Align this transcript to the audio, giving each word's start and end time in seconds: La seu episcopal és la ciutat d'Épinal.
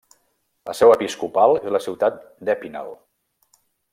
La 0.69 0.73
seu 0.79 0.93
episcopal 0.93 1.53
és 1.59 1.69
la 1.75 1.83
ciutat 1.87 2.19
d'Épinal. 2.49 2.93